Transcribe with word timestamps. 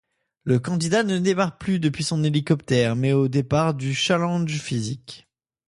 Le 0.45 0.57
candidat 0.57 1.03
ne 1.03 1.19
démarre 1.19 1.59
plus 1.59 1.77
depuis 1.79 2.03
son 2.03 2.23
hélicoptère 2.23 2.95
mais 2.95 3.13
au 3.13 3.27
départ 3.27 3.75
du 3.75 3.93
challenge 3.93 4.59
physique. 4.59 5.27